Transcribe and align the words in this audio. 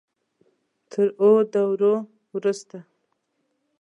تر 0.91 1.07
اوو 1.21 1.39
دورو 1.53 1.93
وروسته. 2.35 2.77